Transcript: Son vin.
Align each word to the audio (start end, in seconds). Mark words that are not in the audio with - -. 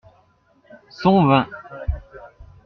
Son 0.99 1.27
vin. 1.27 1.45